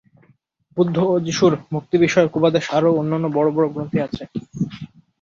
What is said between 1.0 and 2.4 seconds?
ও যীশুর ভক্তিবিষয়ক